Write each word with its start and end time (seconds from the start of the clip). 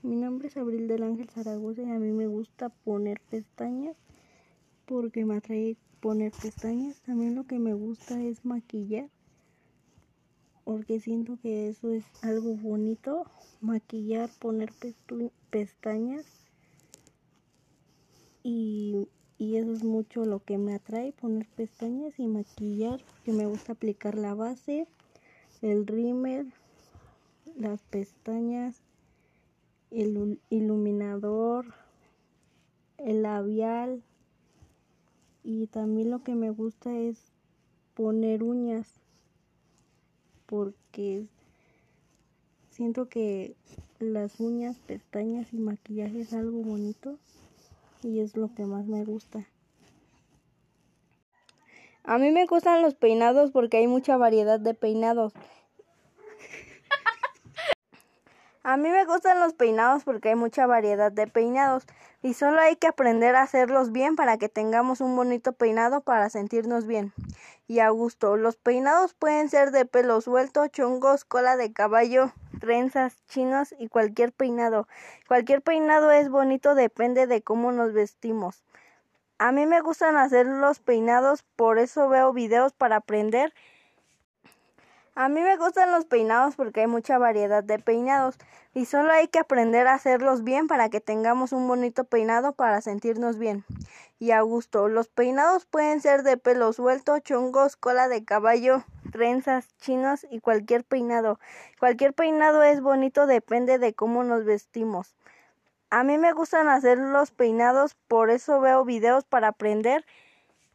Mi 0.00 0.14
nombre 0.14 0.46
es 0.46 0.56
Abril 0.56 0.86
del 0.86 1.02
Ángel 1.02 1.28
Zaragoza 1.28 1.82
y 1.82 1.90
a 1.90 1.98
mí 1.98 2.12
me 2.12 2.28
gusta 2.28 2.68
poner 2.68 3.20
pestañas 3.30 3.96
porque 4.86 5.24
me 5.24 5.36
atrae 5.36 5.76
poner 5.98 6.30
pestañas. 6.30 7.00
También 7.00 7.34
lo 7.34 7.48
que 7.48 7.58
me 7.58 7.74
gusta 7.74 8.22
es 8.22 8.44
maquillar 8.44 9.10
porque 10.62 11.00
siento 11.00 11.36
que 11.42 11.68
eso 11.68 11.90
es 11.90 12.04
algo 12.22 12.54
bonito. 12.54 13.24
Maquillar, 13.60 14.30
poner 14.38 14.70
pestañas 15.50 16.26
y, 18.44 19.08
y 19.36 19.56
eso 19.56 19.72
es 19.72 19.82
mucho 19.82 20.24
lo 20.24 20.44
que 20.44 20.58
me 20.58 20.74
atrae, 20.74 21.10
poner 21.10 21.48
pestañas 21.56 22.20
y 22.20 22.28
maquillar. 22.28 23.00
Que 23.24 23.32
me 23.32 23.46
gusta 23.46 23.72
aplicar 23.72 24.14
la 24.14 24.34
base, 24.34 24.86
el 25.60 25.88
rímel, 25.88 26.52
las 27.56 27.82
pestañas 27.82 28.80
el 29.90 30.40
iluminador, 30.50 31.66
el 32.98 33.22
labial 33.22 34.02
y 35.44 35.66
también 35.68 36.10
lo 36.10 36.22
que 36.22 36.34
me 36.34 36.50
gusta 36.50 36.96
es 36.96 37.32
poner 37.94 38.42
uñas 38.42 39.00
porque 40.46 41.26
siento 42.70 43.08
que 43.08 43.54
las 43.98 44.40
uñas, 44.40 44.78
pestañas 44.78 45.52
y 45.52 45.58
maquillaje 45.58 46.20
es 46.20 46.32
algo 46.32 46.62
bonito 46.62 47.18
y 48.02 48.20
es 48.20 48.36
lo 48.36 48.54
que 48.54 48.64
más 48.64 48.86
me 48.86 49.04
gusta. 49.04 49.46
A 52.04 52.16
mí 52.16 52.30
me 52.30 52.46
gustan 52.46 52.80
los 52.80 52.94
peinados 52.94 53.50
porque 53.50 53.76
hay 53.76 53.86
mucha 53.86 54.16
variedad 54.16 54.58
de 54.58 54.72
peinados. 54.72 55.34
A 58.68 58.76
mí 58.76 58.90
me 58.90 59.06
gustan 59.06 59.40
los 59.40 59.54
peinados 59.54 60.04
porque 60.04 60.28
hay 60.28 60.34
mucha 60.34 60.66
variedad 60.66 61.10
de 61.10 61.26
peinados 61.26 61.86
y 62.20 62.34
solo 62.34 62.60
hay 62.60 62.76
que 62.76 62.86
aprender 62.86 63.34
a 63.34 63.40
hacerlos 63.40 63.92
bien 63.92 64.14
para 64.14 64.36
que 64.36 64.50
tengamos 64.50 65.00
un 65.00 65.16
bonito 65.16 65.54
peinado 65.54 66.02
para 66.02 66.28
sentirnos 66.28 66.86
bien 66.86 67.14
y 67.66 67.78
a 67.78 67.88
gusto. 67.88 68.36
Los 68.36 68.56
peinados 68.56 69.14
pueden 69.14 69.48
ser 69.48 69.70
de 69.70 69.86
pelo 69.86 70.20
suelto, 70.20 70.66
chongos, 70.66 71.24
cola 71.24 71.56
de 71.56 71.72
caballo, 71.72 72.30
trenzas, 72.60 73.16
chinos 73.26 73.74
y 73.78 73.88
cualquier 73.88 74.32
peinado. 74.32 74.86
Cualquier 75.28 75.62
peinado 75.62 76.10
es 76.10 76.28
bonito 76.28 76.74
depende 76.74 77.26
de 77.26 77.40
cómo 77.40 77.72
nos 77.72 77.94
vestimos. 77.94 78.62
A 79.38 79.50
mí 79.50 79.64
me 79.64 79.80
gustan 79.80 80.18
hacer 80.18 80.44
los 80.44 80.78
peinados, 80.78 81.42
por 81.56 81.78
eso 81.78 82.06
veo 82.10 82.34
videos 82.34 82.74
para 82.74 82.96
aprender 82.96 83.54
a 85.18 85.28
mí 85.28 85.40
me 85.40 85.56
gustan 85.56 85.90
los 85.90 86.04
peinados 86.04 86.54
porque 86.54 86.82
hay 86.82 86.86
mucha 86.86 87.18
variedad 87.18 87.64
de 87.64 87.80
peinados 87.80 88.36
y 88.72 88.84
solo 88.84 89.10
hay 89.10 89.26
que 89.26 89.40
aprender 89.40 89.88
a 89.88 89.94
hacerlos 89.94 90.44
bien 90.44 90.68
para 90.68 90.90
que 90.90 91.00
tengamos 91.00 91.50
un 91.50 91.66
bonito 91.66 92.04
peinado 92.04 92.52
para 92.52 92.80
sentirnos 92.82 93.36
bien 93.36 93.64
y 94.20 94.30
a 94.30 94.42
gusto. 94.42 94.86
Los 94.86 95.08
peinados 95.08 95.66
pueden 95.66 96.00
ser 96.00 96.22
de 96.22 96.36
pelo 96.36 96.72
suelto, 96.72 97.18
chongos, 97.18 97.74
cola 97.74 98.06
de 98.06 98.24
caballo, 98.24 98.84
trenzas, 99.10 99.66
chinos 99.78 100.24
y 100.30 100.38
cualquier 100.38 100.84
peinado. 100.84 101.40
Cualquier 101.80 102.14
peinado 102.14 102.62
es 102.62 102.80
bonito 102.80 103.26
depende 103.26 103.80
de 103.80 103.94
cómo 103.94 104.22
nos 104.22 104.44
vestimos. 104.44 105.16
A 105.90 106.04
mí 106.04 106.16
me 106.16 106.32
gustan 106.32 106.68
hacer 106.68 106.96
los 106.96 107.32
peinados, 107.32 107.96
por 108.06 108.30
eso 108.30 108.60
veo 108.60 108.84
videos 108.84 109.24
para 109.24 109.48
aprender 109.48 110.04